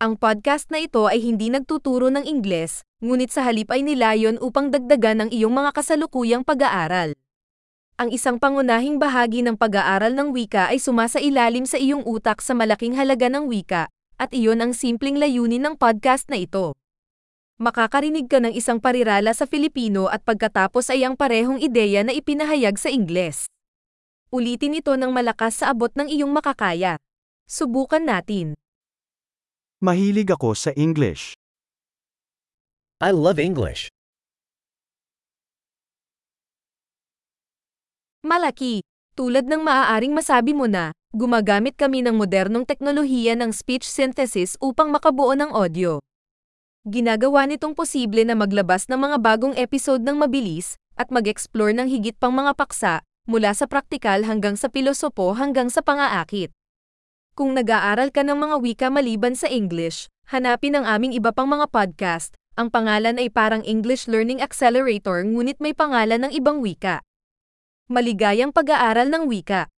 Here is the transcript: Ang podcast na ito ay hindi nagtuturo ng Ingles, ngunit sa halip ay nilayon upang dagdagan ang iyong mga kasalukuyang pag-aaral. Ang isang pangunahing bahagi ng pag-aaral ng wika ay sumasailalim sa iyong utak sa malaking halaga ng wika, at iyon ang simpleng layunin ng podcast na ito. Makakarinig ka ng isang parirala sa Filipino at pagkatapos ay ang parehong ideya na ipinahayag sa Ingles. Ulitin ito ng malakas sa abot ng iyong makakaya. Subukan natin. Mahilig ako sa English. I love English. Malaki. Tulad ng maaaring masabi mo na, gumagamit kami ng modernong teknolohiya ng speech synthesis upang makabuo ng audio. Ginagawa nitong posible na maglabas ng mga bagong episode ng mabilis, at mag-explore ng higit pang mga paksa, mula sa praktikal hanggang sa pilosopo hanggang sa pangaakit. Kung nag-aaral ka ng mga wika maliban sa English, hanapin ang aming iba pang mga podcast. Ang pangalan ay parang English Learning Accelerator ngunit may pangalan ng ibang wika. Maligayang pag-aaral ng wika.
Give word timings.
Ang 0.00 0.16
podcast 0.16 0.72
na 0.72 0.80
ito 0.80 1.12
ay 1.12 1.20
hindi 1.20 1.52
nagtuturo 1.52 2.08
ng 2.08 2.24
Ingles, 2.24 2.88
ngunit 3.04 3.36
sa 3.36 3.44
halip 3.44 3.68
ay 3.68 3.84
nilayon 3.84 4.40
upang 4.40 4.72
dagdagan 4.72 5.20
ang 5.20 5.28
iyong 5.28 5.52
mga 5.52 5.76
kasalukuyang 5.76 6.40
pag-aaral. 6.40 7.12
Ang 8.00 8.08
isang 8.08 8.40
pangunahing 8.40 8.96
bahagi 8.96 9.44
ng 9.44 9.60
pag-aaral 9.60 10.16
ng 10.16 10.32
wika 10.32 10.72
ay 10.72 10.80
sumasailalim 10.80 11.68
sa 11.68 11.76
iyong 11.76 12.00
utak 12.08 12.40
sa 12.40 12.56
malaking 12.56 12.96
halaga 12.96 13.28
ng 13.28 13.44
wika, 13.44 13.92
at 14.16 14.32
iyon 14.32 14.64
ang 14.64 14.72
simpleng 14.72 15.20
layunin 15.20 15.60
ng 15.68 15.76
podcast 15.76 16.32
na 16.32 16.40
ito. 16.40 16.80
Makakarinig 17.60 18.24
ka 18.24 18.40
ng 18.40 18.56
isang 18.56 18.80
parirala 18.80 19.36
sa 19.36 19.44
Filipino 19.44 20.08
at 20.08 20.24
pagkatapos 20.24 20.88
ay 20.96 21.04
ang 21.04 21.12
parehong 21.12 21.60
ideya 21.60 22.08
na 22.08 22.16
ipinahayag 22.16 22.80
sa 22.80 22.88
Ingles. 22.88 23.52
Ulitin 24.32 24.80
ito 24.80 24.96
ng 24.96 25.12
malakas 25.12 25.60
sa 25.60 25.76
abot 25.76 25.92
ng 25.92 26.08
iyong 26.08 26.32
makakaya. 26.32 26.96
Subukan 27.44 28.08
natin. 28.08 28.56
Mahilig 29.80 30.28
ako 30.28 30.52
sa 30.52 30.76
English. 30.76 31.32
I 33.00 33.16
love 33.16 33.40
English. 33.40 33.88
Malaki. 38.20 38.84
Tulad 39.16 39.48
ng 39.48 39.64
maaaring 39.64 40.12
masabi 40.12 40.52
mo 40.52 40.68
na, 40.68 40.92
gumagamit 41.16 41.80
kami 41.80 42.04
ng 42.04 42.12
modernong 42.12 42.68
teknolohiya 42.68 43.40
ng 43.40 43.56
speech 43.56 43.88
synthesis 43.88 44.60
upang 44.60 44.92
makabuo 44.92 45.32
ng 45.32 45.48
audio. 45.48 45.96
Ginagawa 46.84 47.48
nitong 47.48 47.72
posible 47.72 48.20
na 48.28 48.36
maglabas 48.36 48.84
ng 48.84 49.00
mga 49.00 49.16
bagong 49.16 49.56
episode 49.56 50.04
ng 50.04 50.20
mabilis, 50.20 50.76
at 51.00 51.08
mag-explore 51.08 51.72
ng 51.72 51.88
higit 51.88 52.20
pang 52.20 52.36
mga 52.36 52.52
paksa, 52.52 53.00
mula 53.24 53.56
sa 53.56 53.64
praktikal 53.64 54.28
hanggang 54.28 54.60
sa 54.60 54.68
pilosopo 54.68 55.32
hanggang 55.40 55.72
sa 55.72 55.80
pangaakit. 55.80 56.52
Kung 57.38 57.54
nag-aaral 57.54 58.10
ka 58.10 58.26
ng 58.26 58.36
mga 58.36 58.56
wika 58.58 58.88
maliban 58.90 59.38
sa 59.38 59.46
English, 59.46 60.10
hanapin 60.28 60.74
ang 60.74 60.84
aming 60.84 61.14
iba 61.14 61.30
pang 61.30 61.46
mga 61.46 61.70
podcast. 61.70 62.34
Ang 62.58 62.68
pangalan 62.68 63.16
ay 63.16 63.30
parang 63.30 63.62
English 63.62 64.10
Learning 64.10 64.42
Accelerator 64.42 65.22
ngunit 65.24 65.56
may 65.62 65.72
pangalan 65.72 66.26
ng 66.26 66.32
ibang 66.34 66.58
wika. 66.58 67.00
Maligayang 67.88 68.52
pag-aaral 68.52 69.08
ng 69.08 69.30
wika. 69.30 69.70